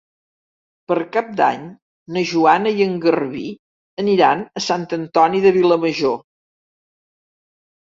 Per 0.91 0.95
Cap 1.17 1.27
d'Any 1.41 1.67
na 2.15 2.23
Joana 2.31 2.71
i 2.79 2.87
en 2.87 2.97
Garbí 3.05 3.45
aniran 4.07 4.43
a 4.63 4.65
Sant 4.71 4.89
Antoni 4.99 5.45
de 5.47 5.55
Vilamajor. 5.61 6.19